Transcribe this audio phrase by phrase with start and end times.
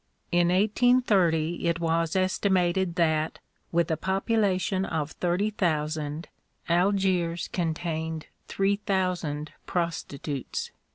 [0.31, 3.37] In 1830 it was estimated that,
[3.71, 6.27] with a population of thirty thousand,
[6.67, 10.71] Algiers contained three thousand prostitutes.